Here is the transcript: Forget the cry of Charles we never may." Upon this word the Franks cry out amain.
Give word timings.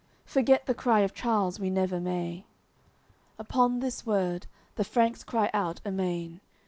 Forget 0.25 0.65
the 0.65 0.73
cry 0.73 1.01
of 1.01 1.13
Charles 1.13 1.59
we 1.59 1.69
never 1.69 1.99
may." 1.99 2.47
Upon 3.37 3.81
this 3.81 4.03
word 4.03 4.47
the 4.73 4.83
Franks 4.83 5.23
cry 5.23 5.51
out 5.53 5.79
amain. 5.85 6.41